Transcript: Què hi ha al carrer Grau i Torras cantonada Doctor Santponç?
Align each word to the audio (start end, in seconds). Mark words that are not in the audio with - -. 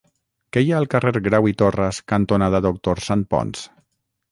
Què 0.55 0.63
hi 0.63 0.71
ha 0.75 0.79
al 0.83 0.87
carrer 0.93 1.11
Grau 1.27 1.51
i 1.51 1.53
Torras 1.61 2.01
cantonada 2.15 2.65
Doctor 2.69 3.05
Santponç? 3.11 3.65